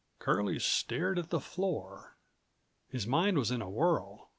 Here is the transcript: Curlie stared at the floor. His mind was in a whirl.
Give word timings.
Curlie 0.17 0.57
stared 0.57 1.19
at 1.19 1.29
the 1.29 1.39
floor. 1.39 2.17
His 2.89 3.05
mind 3.05 3.37
was 3.37 3.51
in 3.51 3.61
a 3.61 3.69
whirl. 3.69 4.29